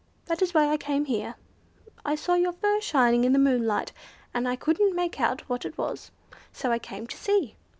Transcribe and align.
That 0.25 0.41
is 0.41 0.51
why 0.51 0.67
I 0.67 0.77
came 0.77 1.05
here. 1.05 1.35
I 2.03 2.15
saw 2.15 2.33
your 2.33 2.53
fur 2.53 2.81
shining 2.81 3.23
in 3.23 3.33
the 3.33 3.37
moonlight, 3.37 3.91
and 4.33 4.47
I 4.49 4.55
couldn't 4.55 4.95
make 4.95 5.21
out 5.21 5.47
what 5.47 5.63
it 5.63 5.77
was, 5.77 6.09
so 6.51 6.71
I 6.71 6.79
came 6.79 7.05
to 7.05 7.15
see. 7.17 7.55